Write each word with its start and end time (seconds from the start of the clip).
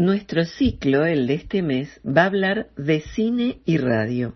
Nuestro 0.00 0.46
ciclo, 0.46 1.04
el 1.04 1.26
de 1.26 1.34
este 1.34 1.60
mes, 1.60 2.00
va 2.06 2.22
a 2.22 2.28
hablar 2.28 2.70
de 2.74 3.02
cine 3.02 3.60
y 3.66 3.76
radio. 3.76 4.34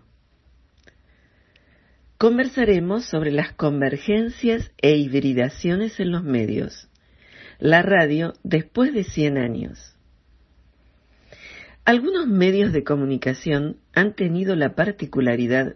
Conversaremos 2.19 3.05
sobre 3.05 3.31
las 3.31 3.51
convergencias 3.53 4.71
e 4.79 4.95
hibridaciones 4.95 5.99
en 5.99 6.11
los 6.11 6.23
medios. 6.23 6.87
La 7.57 7.81
radio 7.81 8.33
después 8.43 8.93
de 8.93 9.05
100 9.05 9.39
años. 9.39 9.95
Algunos 11.83 12.27
medios 12.27 12.71
de 12.71 12.83
comunicación 12.83 13.77
han 13.95 14.13
tenido 14.13 14.55
la 14.55 14.75
particularidad 14.75 15.75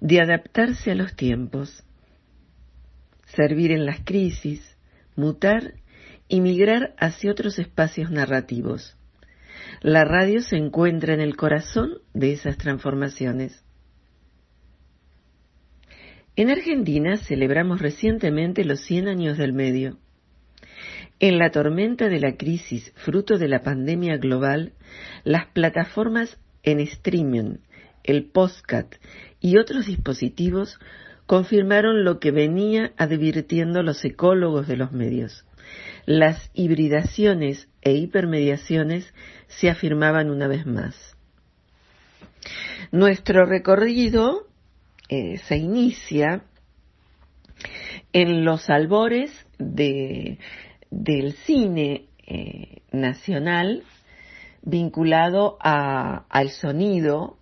de 0.00 0.20
adaptarse 0.20 0.90
a 0.90 0.94
los 0.94 1.16
tiempos, 1.16 1.82
servir 3.24 3.72
en 3.72 3.86
las 3.86 4.00
crisis, 4.04 4.76
mutar 5.16 5.76
y 6.28 6.42
migrar 6.42 6.94
hacia 6.98 7.32
otros 7.32 7.58
espacios 7.58 8.10
narrativos 8.10 8.98
la 9.80 10.04
radio 10.04 10.40
se 10.40 10.56
encuentra 10.56 11.14
en 11.14 11.20
el 11.20 11.36
corazón 11.36 11.98
de 12.14 12.32
esas 12.32 12.56
transformaciones. 12.58 13.64
En 16.36 16.50
Argentina 16.50 17.16
celebramos 17.16 17.80
recientemente 17.80 18.64
los 18.64 18.80
100 18.80 19.08
años 19.08 19.38
del 19.38 19.52
medio. 19.52 19.98
En 21.18 21.38
la 21.38 21.50
tormenta 21.50 22.08
de 22.08 22.18
la 22.18 22.36
crisis, 22.36 22.92
fruto 22.96 23.36
de 23.36 23.48
la 23.48 23.60
pandemia 23.60 24.16
global, 24.16 24.72
las 25.24 25.46
plataformas 25.48 26.38
en 26.62 26.80
streaming, 26.80 27.58
el 28.04 28.24
postcat 28.24 28.94
y 29.40 29.58
otros 29.58 29.86
dispositivos 29.86 30.78
confirmaron 31.26 32.04
lo 32.04 32.18
que 32.20 32.30
venía 32.30 32.92
advirtiendo 32.96 33.82
los 33.82 34.04
ecólogos 34.04 34.66
de 34.66 34.76
los 34.76 34.92
medios. 34.92 35.44
Las 36.06 36.50
hibridaciones 36.54 37.68
e 37.82 37.92
hipermediaciones 37.92 39.12
se 39.48 39.70
afirmaban 39.70 40.30
una 40.30 40.48
vez 40.48 40.66
más. 40.66 41.16
Nuestro 42.92 43.46
recorrido 43.46 44.46
eh, 45.08 45.38
se 45.38 45.56
inicia 45.56 46.42
en 48.12 48.44
los 48.44 48.68
albores 48.70 49.30
del 49.58 50.38
cine 51.44 52.06
eh, 52.26 52.82
nacional 52.90 53.84
vinculado 54.62 55.58
al 55.60 56.50
sonido 56.50 57.38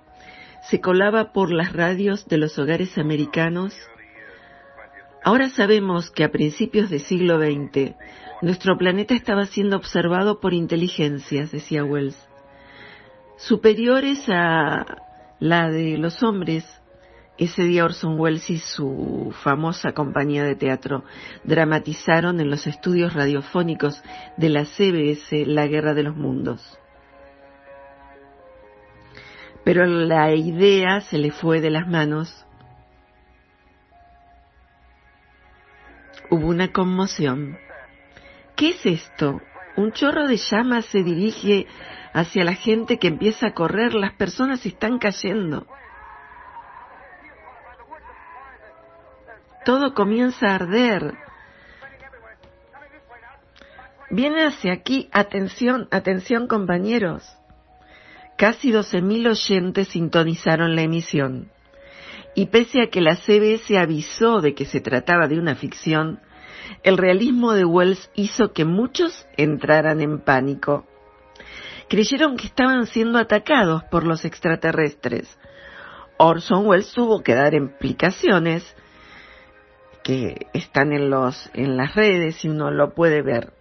se 0.64 0.82
colaba 0.82 1.32
por 1.32 1.52
las 1.52 1.74
radios 1.74 2.28
de 2.28 2.38
los 2.38 2.58
hogares 2.60 2.98
americanos 2.98 3.76
Ahora 5.24 5.50
sabemos 5.50 6.12
que 6.12 6.24
a 6.24 6.32
principios 6.32 6.90
del 6.90 7.02
siglo 7.02 7.40
XX 7.40 7.96
nuestro 8.42 8.78
planeta 8.78 9.14
estaba 9.14 9.46
siendo 9.46 9.76
observado 9.76 10.40
por 10.40 10.54
inteligencias, 10.54 11.52
decía 11.52 11.84
Wells, 11.84 12.18
superiores 13.38 14.24
a 14.30 14.86
la 15.40 15.70
de 15.70 15.98
los 15.98 16.24
hombres. 16.24 16.66
Ese 17.38 17.64
día 17.64 17.86
Orson 17.86 18.20
Welles 18.20 18.50
y 18.50 18.58
su 18.58 19.34
famosa 19.44 19.94
compañía 19.94 20.44
de 20.44 20.56
teatro 20.56 21.06
dramatizaron 21.46 22.42
en 22.42 22.50
los 22.50 22.68
estudios 22.68 23.14
radiofónicos 23.14 24.02
de 24.36 24.50
la 24.50 24.66
CBS 24.66 25.46
la 25.46 25.68
Guerra 25.68 25.94
de 25.94 26.04
los 26.04 26.18
Mundos. 26.18 26.80
Pero 29.70 29.86
la 29.86 30.34
idea 30.34 31.00
se 31.00 31.20
le 31.20 31.30
fue 31.30 31.62
de 31.62 31.70
las 31.70 31.88
manos 31.88 32.44
Hubo 36.32 36.48
una 36.48 36.72
conmoción. 36.72 37.56
¿Qué 38.56 38.70
es 38.70 38.84
esto? 38.88 39.44
Un 39.76 39.92
chorro 39.92 40.28
de 40.28 40.38
llamas 40.38 40.86
se 40.86 41.04
dirige 41.04 41.68
hacia 42.14 42.44
la 42.44 42.56
gente 42.56 42.98
que 42.98 43.10
empieza 43.10 43.50
a 43.50 43.54
correr, 43.54 43.94
las 43.94 44.14
personas 44.14 44.66
están 44.66 44.98
cayendo. 44.98 45.68
Todo 49.66 49.94
comienza 49.94 50.48
a 50.48 50.56
arder. 50.56 51.14
Viene 54.10 54.48
hacia 54.48 54.74
aquí, 54.74 55.10
atención, 55.12 55.88
atención 55.92 56.48
compañeros. 56.48 57.39
Casi 58.40 58.72
12.000 58.72 59.32
oyentes 59.32 59.90
sintonizaron 59.90 60.74
la 60.74 60.84
emisión 60.84 61.52
y 62.36 62.46
pese 62.46 62.82
a 62.82 62.88
que 62.88 63.02
la 63.02 63.18
CBS 63.18 63.78
avisó 63.78 64.40
de 64.40 64.56
que 64.56 64.64
se 64.64 64.80
trataba 64.80 65.28
de 65.28 65.38
una 65.38 65.56
ficción, 65.56 66.22
el 66.84 66.98
realismo 66.98 67.52
de 67.52 67.66
Wells 67.66 68.10
hizo 68.16 68.54
que 68.54 68.64
muchos 68.64 69.28
entraran 69.36 70.00
en 70.00 70.22
pánico. 70.22 70.86
Creyeron 71.90 72.38
que 72.38 72.48
estaban 72.48 72.86
siendo 72.86 73.20
atacados 73.20 73.84
por 73.92 74.08
los 74.08 74.24
extraterrestres. 74.24 75.38
Orson 76.18 76.66
Welles 76.66 76.94
tuvo 76.94 77.24
que 77.24 77.36
dar 77.36 77.54
explicaciones 77.54 78.74
que 80.02 80.48
están 80.54 80.94
en 80.94 81.12
en 81.56 81.76
las 81.76 81.94
redes 81.94 82.46
y 82.46 82.48
uno 82.48 82.72
lo 82.72 82.94
puede 82.94 83.22
ver 83.22 83.52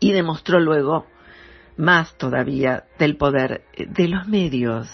y 0.00 0.12
demostró 0.12 0.60
luego 0.60 1.06
más 1.76 2.16
todavía 2.16 2.84
del 2.98 3.16
poder 3.16 3.62
de 3.76 4.08
los 4.08 4.26
medios. 4.26 4.88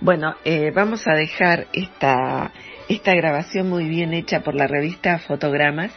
Bueno, 0.00 0.36
eh, 0.44 0.70
vamos 0.74 1.06
a 1.08 1.14
dejar 1.14 1.66
esta, 1.72 2.52
esta 2.88 3.14
grabación 3.14 3.68
muy 3.68 3.88
bien 3.88 4.14
hecha 4.14 4.40
por 4.40 4.54
la 4.54 4.66
revista 4.66 5.18
Fotogramas 5.18 5.92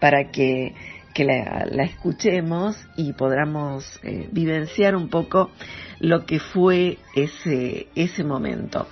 para 0.00 0.30
que 0.30 0.74
que 1.14 1.24
la, 1.24 1.84
escuchemos 1.84 2.76
y 2.96 3.12
podamos 3.12 4.00
eh, 4.02 4.28
vivenciar 4.32 4.96
un 4.96 5.08
poco 5.08 5.52
lo 6.00 6.26
que 6.26 6.40
fue 6.40 6.98
ese, 7.14 7.86
ese 7.94 8.24
momento. 8.24 8.88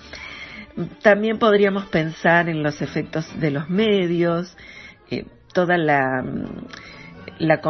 También 1.03 1.39
podríamos 1.39 1.87
pensar 1.87 2.49
en 2.49 2.63
los 2.63 2.81
efectos 2.81 3.29
de 3.39 3.51
los 3.51 3.69
medios, 3.69 4.57
eh, 5.11 5.27
toda 5.53 5.77
la, 5.77 6.25
la 7.39 7.61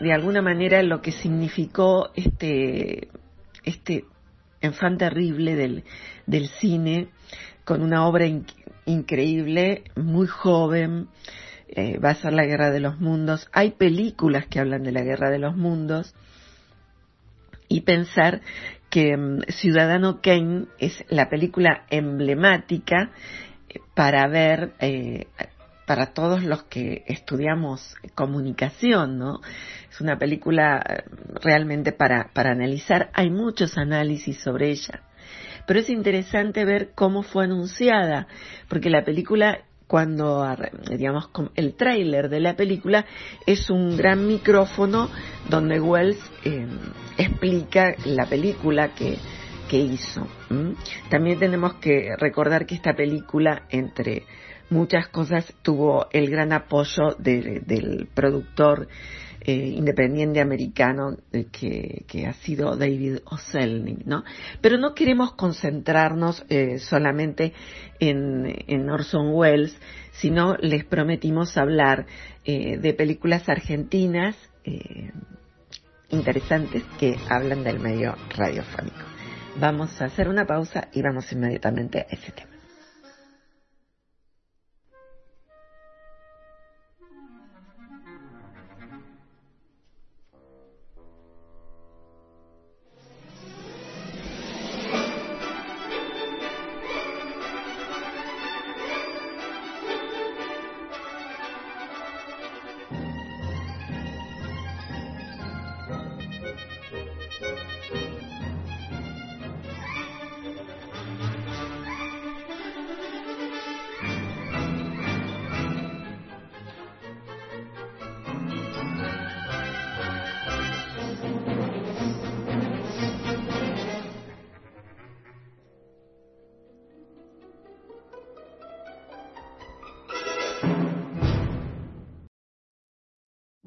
de 0.00 0.12
alguna 0.12 0.42
manera 0.42 0.82
lo 0.82 1.00
que 1.00 1.12
significó 1.12 2.10
este, 2.14 3.08
este 3.64 4.04
enfant 4.60 4.98
terrible 4.98 5.54
del, 5.54 5.84
del 6.26 6.48
cine 6.48 7.08
con 7.64 7.82
una 7.82 8.06
obra 8.06 8.26
increíble, 8.84 9.84
muy 9.96 10.26
joven, 10.28 11.08
eh, 11.68 11.98
va 11.98 12.10
a 12.10 12.14
ser 12.14 12.32
la 12.32 12.44
guerra 12.44 12.70
de 12.70 12.80
los 12.80 13.00
mundos. 13.00 13.48
Hay 13.52 13.72
películas 13.72 14.46
que 14.46 14.60
hablan 14.60 14.84
de 14.84 14.92
la 14.92 15.02
guerra 15.02 15.30
de 15.30 15.40
los 15.40 15.56
mundos 15.56 16.14
y 17.68 17.80
pensar 17.80 18.40
que 18.88 19.16
mm, 19.16 19.40
Ciudadano 19.48 20.20
Kane 20.22 20.66
es 20.78 21.04
la 21.08 21.28
película 21.28 21.84
emblemática 21.90 23.10
eh, 23.68 23.80
para 23.94 24.28
ver 24.28 24.74
eh, 24.78 25.26
para 25.86 26.06
todos 26.06 26.42
los 26.42 26.64
que 26.64 27.04
estudiamos 27.06 27.94
comunicación, 28.14 29.18
¿no? 29.18 29.40
Es 29.90 30.00
una 30.00 30.18
película 30.18 30.82
eh, 30.86 31.04
realmente 31.42 31.92
para, 31.92 32.30
para 32.34 32.50
analizar. 32.50 33.10
Hay 33.14 33.30
muchos 33.30 33.78
análisis 33.78 34.38
sobre 34.40 34.70
ella. 34.70 35.02
Pero 35.66 35.80
es 35.80 35.88
interesante 35.88 36.64
ver 36.64 36.90
cómo 36.94 37.22
fue 37.22 37.44
anunciada, 37.44 38.26
porque 38.68 38.90
la 38.90 39.04
película 39.04 39.60
cuando, 39.86 40.44
digamos, 40.90 41.30
el 41.54 41.74
tráiler 41.74 42.28
de 42.28 42.40
la 42.40 42.56
película 42.56 43.06
es 43.46 43.70
un 43.70 43.96
gran 43.96 44.26
micrófono 44.26 45.08
donde 45.48 45.80
Wells 45.80 46.18
eh, 46.44 46.66
explica 47.16 47.94
la 48.04 48.26
película 48.26 48.94
que, 48.94 49.16
que 49.68 49.78
hizo. 49.78 50.26
También 51.08 51.38
tenemos 51.38 51.74
que 51.74 52.16
recordar 52.16 52.66
que 52.66 52.74
esta 52.74 52.94
película, 52.94 53.62
entre 53.68 54.24
muchas 54.70 55.08
cosas, 55.08 55.52
tuvo 55.62 56.06
el 56.12 56.30
gran 56.30 56.52
apoyo 56.52 57.14
del 57.18 58.08
productor 58.14 58.88
eh, 59.48 59.74
independiente 59.76 60.40
americano 60.40 61.18
eh, 61.32 61.46
que, 62.04 62.26
ha 62.26 62.32
sido 62.32 62.74
David 62.74 63.18
O'Selny, 63.26 63.98
¿no? 64.04 64.24
Pero 64.60 64.76
no 64.76 64.92
queremos 64.92 65.34
concentrarnos 65.34 66.44
eh, 66.48 66.80
solamente 66.80 67.52
en, 68.00 68.90
Orson 68.90 69.32
Welles, 69.32 69.78
sino 70.10 70.56
les 70.56 70.84
prometimos 70.84 71.56
hablar 71.56 72.06
de 72.44 72.94
películas 72.96 73.48
argentinas 73.48 74.36
interesantes 76.10 76.84
que 76.98 77.16
hablan 77.28 77.64
del 77.64 77.80
medio 77.80 78.14
radiofónico. 78.36 78.98
Vamos 79.60 80.00
a 80.00 80.06
hacer 80.06 80.28
una 80.28 80.44
pausa 80.44 80.88
y 80.92 81.02
vamos 81.02 81.30
inmediatamente 81.32 81.98
a 81.98 82.06
ese 82.08 82.32
tema. 82.32 82.55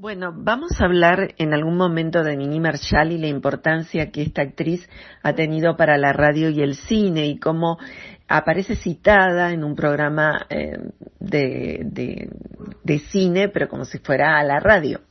Bueno, 0.02 0.32
vamos 0.34 0.80
a 0.80 0.86
hablar 0.86 1.36
en 1.40 1.54
algún 1.54 1.76
momento 1.76 2.24
de 2.24 2.38
Nini 2.38 2.62
Marshall 2.62 3.12
y 3.12 3.18
la 3.18 3.28
importancia 3.28 4.12
que 4.12 4.22
esta 4.22 4.42
actriz 4.42 4.90
ha 5.24 5.34
tenido 5.34 5.76
para 5.76 5.98
la 5.98 6.14
radio 6.14 6.50
y 6.50 6.62
el 6.62 6.76
cine 6.76 7.28
y 7.28 7.38
cómo 7.38 7.78
aparece 8.30 8.78
citada 8.78 9.52
en 9.52 9.66
un 9.66 9.76
programa 9.76 10.46
eh, 10.50 10.78
de, 11.20 12.30
de, 12.82 13.00
cine, 13.12 13.50
pero 13.50 13.68
como 13.68 13.84
si 13.84 13.98
fuera 14.00 14.40
a 14.40 14.44
la 14.46 14.62
radio. 14.62 15.02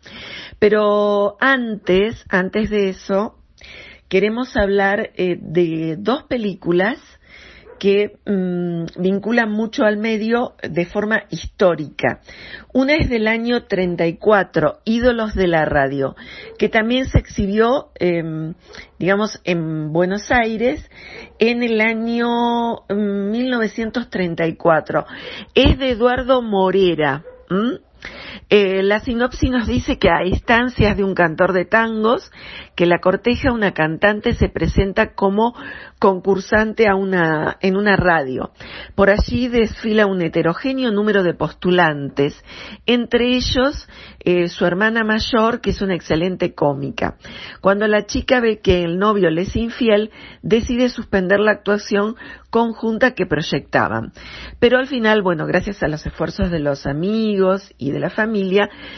Pero 0.58 1.37
antes, 1.38 2.25
antes 2.31 2.70
de 2.70 2.88
eso, 2.88 3.37
queremos 4.08 4.56
hablar 4.56 5.11
eh, 5.17 5.37
de 5.38 5.96
dos 5.99 6.23
películas 6.23 6.99
que 7.78 8.19
mm, 8.26 9.00
vinculan 9.00 9.50
mucho 9.50 9.84
al 9.84 9.96
medio 9.96 10.54
de 10.62 10.86
forma 10.86 11.25
histórica. 11.30 12.20
Una 12.72 12.96
es 12.96 13.08
del 13.08 13.28
año 13.28 13.64
34, 13.64 14.80
Ídolos 14.84 15.34
de 15.34 15.48
la 15.48 15.64
Radio, 15.64 16.16
que 16.58 16.69
también 16.69 17.06
se 17.06 17.19
exhibió, 17.19 17.90
em, 17.94 18.54
digamos, 18.98 19.40
en 19.44 19.92
Buenos 19.92 20.30
Aires 20.30 20.90
en 21.38 21.62
el 21.62 21.80
año 21.80 22.82
1934. 22.88 25.00
Mm, 25.00 25.04
es 25.54 25.78
de 25.78 25.90
Eduardo 25.90 26.42
Morera. 26.42 27.25
Eh, 28.50 28.82
la 28.82 29.00
sinopsis 29.00 29.50
nos 29.50 29.66
dice 29.66 29.98
que 29.98 30.08
a 30.08 30.24
instancias 30.24 30.96
de 30.96 31.04
un 31.04 31.14
cantor 31.14 31.52
de 31.52 31.66
tangos 31.66 32.32
que 32.74 32.86
la 32.86 32.98
corteja 32.98 33.52
una 33.52 33.72
cantante 33.72 34.34
se 34.34 34.48
presenta 34.48 35.12
como 35.14 35.54
concursante 35.98 36.88
a 36.88 36.94
una, 36.94 37.58
en 37.60 37.76
una 37.76 37.96
radio. 37.96 38.52
Por 38.94 39.10
allí 39.10 39.48
desfila 39.48 40.06
un 40.06 40.22
heterogéneo 40.22 40.90
número 40.92 41.22
de 41.22 41.34
postulantes, 41.34 42.42
entre 42.86 43.36
ellos 43.36 43.88
eh, 44.20 44.48
su 44.48 44.64
hermana 44.64 45.04
mayor, 45.04 45.60
que 45.60 45.70
es 45.70 45.82
una 45.82 45.94
excelente 45.94 46.54
cómica. 46.54 47.16
Cuando 47.61 47.87
la 47.87 48.06
chica 48.06 48.40
ve 48.40 48.61
que 48.61 48.84
el 48.84 48.99
novio 48.99 49.30
le 49.30 49.42
es 49.42 49.56
infiel, 49.56 50.11
decide 50.42 50.88
suspender 50.88 51.40
la 51.40 51.52
actuación 51.52 52.14
conjunta 52.50 53.14
que 53.14 53.26
proyectaban. 53.26 54.12
Pero 54.58 54.78
al 54.78 54.87
final, 54.87 55.23
bueno, 55.23 55.46
gracias 55.46 55.82
a 55.82 55.88
los 55.88 56.06
esfuerzos 56.06 56.50
de 56.50 56.61
los 56.61 56.87
amigos 56.87 57.75
y 57.76 57.90
de 57.90 58.00
la 58.00 58.11
familia, 58.11 58.38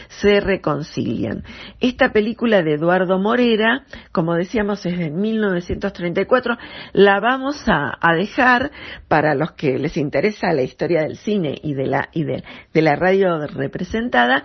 se 0.07 0.39
reconcilian. 0.39 1.43
Esta 1.79 2.11
película 2.11 2.61
de 2.61 2.75
Eduardo 2.75 3.19
Morera, 3.19 3.85
como 4.11 4.35
decíamos, 4.35 4.85
es 4.85 4.97
de 4.97 5.09
1934, 5.09 6.57
la 6.93 7.19
vamos 7.19 7.63
a, 7.67 7.97
dejar 8.15 8.71
para 9.07 9.33
los 9.35 9.53
que 9.53 9.79
les 9.79 9.97
interesa 9.97 10.53
la 10.53 10.61
historia 10.61 11.01
del 11.01 11.17
cine 11.17 11.55
y 11.63 11.73
de 11.73 11.87
la, 11.87 12.09
de, 12.13 12.81
la 12.81 12.95
radio 12.95 13.47
representada. 13.47 14.43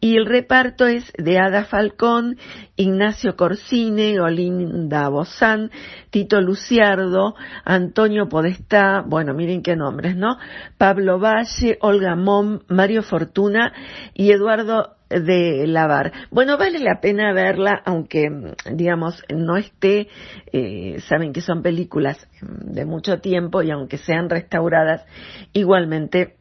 Y 0.00 0.16
el 0.16 0.26
reparto 0.26 0.86
es 0.86 1.12
de 1.18 1.38
Ada 1.38 1.64
Falcón, 1.64 2.38
Ignacio 2.76 3.36
Corsine, 3.36 4.20
Olinda 4.20 5.08
Bozán, 5.08 5.70
Tito 6.10 6.40
Luciardo, 6.40 7.34
Antonio 7.64 8.28
Podestá, 8.28 9.02
bueno, 9.06 9.34
miren 9.34 9.62
qué 9.62 9.76
nombres, 9.76 10.16
¿no? 10.16 10.38
Pablo 10.78 11.18
Valle, 11.18 11.76
Olga 11.80 12.16
Mom, 12.16 12.60
Mario 12.68 13.02
Fortuna 13.02 13.72
y 14.14 14.32
Eduardo 14.38 14.96
de 15.10 15.66
lavar. 15.66 16.12
Bueno, 16.30 16.56
vale 16.56 16.78
la 16.78 17.00
pena 17.00 17.32
verla, 17.32 17.82
aunque, 17.84 18.28
digamos, 18.72 19.24
no 19.34 19.56
esté, 19.56 20.06
eh, 20.52 21.00
saben 21.08 21.32
que 21.32 21.40
son 21.40 21.62
películas 21.62 22.28
de 22.40 22.84
mucho 22.84 23.18
tiempo 23.18 23.62
y 23.62 23.70
aunque 23.70 23.98
sean 23.98 24.30
restauradas, 24.30 25.04
igualmente 25.52 26.36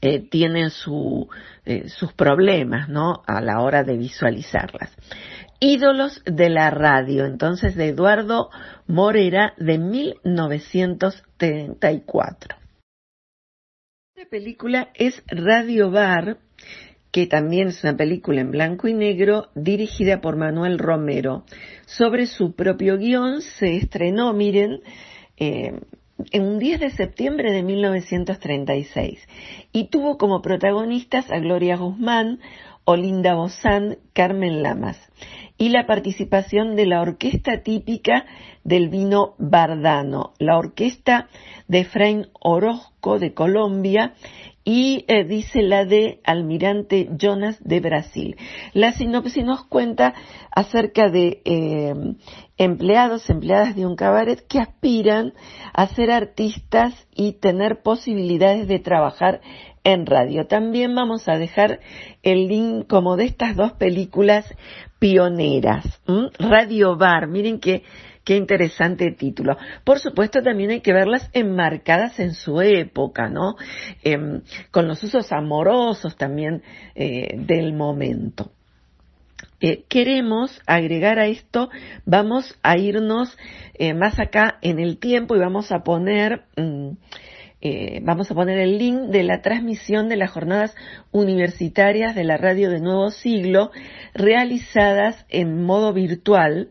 eh, 0.00 0.20
tienen 0.28 0.70
su, 0.70 1.28
eh, 1.64 1.88
sus 1.88 2.12
problemas, 2.12 2.88
¿no? 2.88 3.24
A 3.26 3.40
la 3.40 3.60
hora 3.60 3.82
de 3.82 3.96
visualizarlas. 3.96 4.96
Ídolos 5.60 6.22
de 6.24 6.50
la 6.50 6.70
radio, 6.70 7.26
entonces 7.26 7.74
de 7.74 7.88
Eduardo 7.88 8.50
Morera 8.86 9.54
de 9.56 9.78
1934. 9.78 12.56
La 14.16 14.26
película 14.26 14.90
es 14.94 15.24
Radio 15.26 15.90
Bar 15.90 16.38
que 17.14 17.28
también 17.28 17.68
es 17.68 17.84
una 17.84 17.96
película 17.96 18.40
en 18.40 18.50
blanco 18.50 18.88
y 18.88 18.92
negro 18.92 19.46
dirigida 19.54 20.20
por 20.20 20.34
Manuel 20.34 20.80
Romero. 20.80 21.44
Sobre 21.86 22.26
su 22.26 22.56
propio 22.56 22.98
guion 22.98 23.40
se 23.40 23.76
estrenó, 23.76 24.32
miren, 24.32 24.80
eh, 25.36 25.78
en 26.32 26.42
un 26.42 26.58
10 26.58 26.80
de 26.80 26.90
septiembre 26.90 27.52
de 27.52 27.62
1936 27.62 29.20
y 29.70 29.90
tuvo 29.90 30.18
como 30.18 30.42
protagonistas 30.42 31.30
a 31.30 31.38
Gloria 31.38 31.76
Guzmán, 31.76 32.40
Olinda 32.82 33.34
Bozán, 33.34 33.98
Carmen 34.12 34.64
Lamas 34.64 34.98
y 35.56 35.68
la 35.68 35.86
participación 35.86 36.74
de 36.74 36.86
la 36.86 37.00
orquesta 37.00 37.62
típica 37.62 38.26
del 38.64 38.88
vino 38.88 39.34
Bardano, 39.38 40.32
la 40.38 40.58
orquesta 40.58 41.28
de 41.68 41.80
Efraín 41.80 42.28
Orozco 42.40 43.18
de 43.18 43.34
Colombia 43.34 44.14
y 44.64 45.04
eh, 45.08 45.24
dice 45.24 45.62
la 45.62 45.84
de 45.84 46.20
Almirante 46.24 47.10
Jonas 47.18 47.62
de 47.62 47.80
Brasil. 47.80 48.36
La 48.72 48.92
sinopsis 48.92 49.44
nos 49.44 49.64
cuenta 49.66 50.14
acerca 50.50 51.10
de 51.10 51.42
eh, 51.44 51.94
empleados, 52.56 53.28
empleadas 53.28 53.76
de 53.76 53.84
un 53.84 53.94
cabaret 53.94 54.42
que 54.46 54.60
aspiran 54.60 55.34
a 55.74 55.86
ser 55.88 56.10
artistas 56.10 56.94
y 57.14 57.34
tener 57.34 57.82
posibilidades 57.82 58.66
de 58.66 58.78
trabajar 58.78 59.42
en 59.84 60.06
radio. 60.06 60.46
También 60.46 60.94
vamos 60.94 61.28
a 61.28 61.36
dejar 61.36 61.80
el 62.22 62.48
link 62.48 62.86
como 62.86 63.16
de 63.16 63.26
estas 63.26 63.54
dos 63.54 63.72
películas 63.72 64.46
pioneras. 64.98 65.84
Radio 66.38 66.96
Bar, 66.96 67.28
miren 67.28 67.60
que 67.60 67.82
Qué 68.24 68.36
interesante 68.36 69.10
título. 69.10 69.58
Por 69.84 69.98
supuesto, 69.98 70.42
también 70.42 70.70
hay 70.70 70.80
que 70.80 70.94
verlas 70.94 71.28
enmarcadas 71.34 72.18
en 72.18 72.32
su 72.32 72.62
época, 72.62 73.28
¿no? 73.28 73.56
Em, 74.02 74.40
con 74.70 74.88
los 74.88 75.02
usos 75.02 75.30
amorosos 75.30 76.16
también 76.16 76.62
eh, 76.94 77.34
del 77.36 77.74
momento. 77.74 78.50
Eh, 79.60 79.84
queremos 79.88 80.58
agregar 80.66 81.18
a 81.18 81.26
esto, 81.26 81.68
vamos 82.06 82.58
a 82.62 82.78
irnos 82.78 83.36
eh, 83.74 83.92
más 83.92 84.18
acá 84.18 84.58
en 84.62 84.78
el 84.78 84.98
tiempo 84.98 85.36
y 85.36 85.40
vamos 85.40 85.70
a 85.70 85.80
poner, 85.80 86.44
mm, 86.56 86.90
vamos 88.02 88.30
a 88.30 88.34
poner 88.34 88.58
el 88.58 88.78
link 88.78 89.10
de 89.10 89.22
la 89.22 89.40
transmisión 89.40 90.08
de 90.08 90.16
las 90.16 90.30
jornadas 90.30 90.74
universitarias 91.12 92.14
de 92.14 92.24
la 92.24 92.36
radio 92.36 92.70
de 92.70 92.80
Nuevo 92.80 93.10
Siglo 93.10 93.70
realizadas 94.14 95.24
en 95.30 95.62
modo 95.62 95.94
virtual 95.94 96.70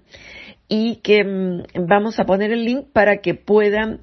y 0.75 0.95
que 1.03 1.23
mm, 1.23 1.85
vamos 1.87 2.19
a 2.19 2.25
poner 2.25 2.51
el 2.51 2.65
link 2.65 2.87
para 2.91 3.17
que 3.17 3.35
puedan 3.35 3.99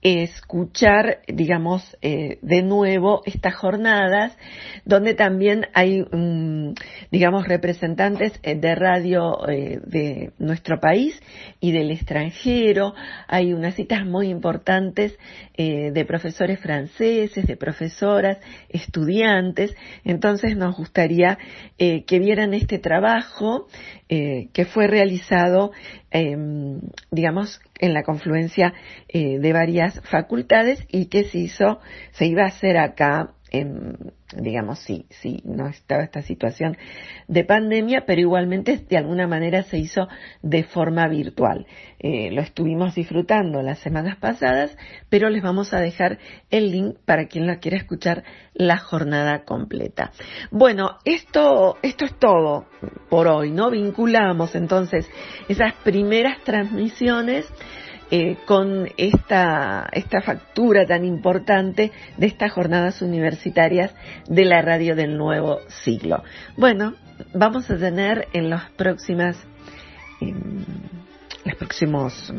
escuchar, 0.00 1.22
digamos, 1.26 1.96
eh, 2.02 2.38
de 2.42 2.62
nuevo 2.62 3.22
estas 3.26 3.56
jornadas, 3.56 4.36
donde 4.84 5.14
también 5.14 5.66
hay, 5.74 6.02
mm, 6.02 6.74
digamos, 7.10 7.48
representantes 7.48 8.38
eh, 8.44 8.54
de 8.54 8.74
radio 8.76 9.48
eh, 9.48 9.80
de 9.84 10.30
nuestro 10.38 10.78
país 10.78 11.20
y 11.58 11.72
del 11.72 11.90
extranjero. 11.90 12.94
Hay 13.26 13.52
unas 13.52 13.74
citas 13.74 14.06
muy 14.06 14.28
importantes 14.28 15.18
de 15.56 16.04
profesores 16.06 16.60
franceses, 16.60 17.44
de 17.44 17.56
profesoras, 17.56 18.38
estudiantes. 18.68 19.74
Entonces 20.04 20.56
nos 20.56 20.76
gustaría 20.76 21.36
que 21.76 22.18
vieran 22.20 22.54
este 22.54 22.78
trabajo 22.78 23.66
que 24.08 24.64
fue 24.72 24.86
realizado, 24.86 25.72
em, 26.12 26.80
digamos, 27.10 27.60
en 27.78 27.94
la 27.94 28.02
confluencia 28.02 28.74
de 29.12 29.52
varias 29.52 30.00
facultades 30.02 30.84
y 30.88 31.06
que 31.06 31.24
se 31.24 31.38
hizo, 31.38 31.80
se 32.12 32.26
iba 32.26 32.42
a 32.42 32.48
hacer 32.48 32.76
acá 32.76 33.34
digamos, 34.36 34.78
sí, 34.80 35.06
sí, 35.08 35.42
no 35.44 35.68
estaba 35.68 36.02
esta 36.02 36.22
situación 36.22 36.76
de 37.28 37.44
pandemia, 37.44 38.04
pero 38.06 38.20
igualmente 38.20 38.76
de 38.76 38.96
alguna 38.96 39.26
manera 39.26 39.62
se 39.62 39.78
hizo 39.78 40.08
de 40.42 40.64
forma 40.64 41.08
virtual. 41.08 41.66
Eh, 41.98 42.30
lo 42.30 42.42
estuvimos 42.42 42.94
disfrutando 42.94 43.62
las 43.62 43.78
semanas 43.78 44.16
pasadas, 44.16 44.76
pero 45.08 45.30
les 45.30 45.42
vamos 45.42 45.72
a 45.72 45.80
dejar 45.80 46.18
el 46.50 46.70
link 46.70 46.96
para 47.04 47.26
quien 47.26 47.46
la 47.46 47.58
quiera 47.58 47.78
escuchar 47.78 48.22
la 48.52 48.78
jornada 48.78 49.44
completa. 49.44 50.12
Bueno, 50.50 50.98
esto, 51.04 51.78
esto 51.82 52.04
es 52.04 52.18
todo 52.18 52.66
por 53.08 53.28
hoy, 53.28 53.50
¿no? 53.50 53.70
Vinculamos 53.70 54.54
entonces 54.54 55.08
esas 55.48 55.72
primeras 55.84 56.42
transmisiones 56.44 57.46
eh, 58.10 58.38
con 58.46 58.88
esta, 58.96 59.88
esta 59.92 60.22
factura 60.22 60.86
tan 60.86 61.04
importante 61.04 61.92
de 62.16 62.26
estas 62.26 62.52
jornadas 62.52 63.02
universitarias 63.02 63.94
de 64.26 64.44
la 64.44 64.62
radio 64.62 64.96
del 64.96 65.16
nuevo 65.16 65.60
siglo. 65.84 66.22
Bueno, 66.56 66.94
vamos 67.34 67.70
a 67.70 67.76
tener 67.76 68.28
en 68.32 68.50
las 68.50 68.70
próximas, 68.70 69.36
las 71.44 71.56
próximas 71.56 72.32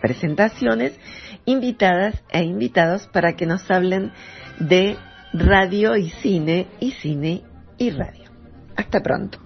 presentaciones 0.00 0.98
invitadas 1.44 2.22
e 2.30 2.42
invitados 2.42 3.06
para 3.08 3.36
que 3.36 3.46
nos 3.46 3.70
hablen 3.70 4.12
de 4.58 4.96
radio 5.32 5.96
y 5.96 6.10
cine 6.10 6.66
y 6.80 6.92
cine 6.92 7.42
y 7.78 7.90
radio. 7.90 8.24
Hasta 8.76 9.00
pronto. 9.00 9.43